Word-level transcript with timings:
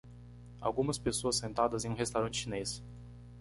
Algumas 0.59 0.97
pessoas 0.97 1.35
sentadas 1.37 1.85
em 1.85 1.89
um 1.89 1.93
restaurante 1.93 2.37
chinês 2.39 2.81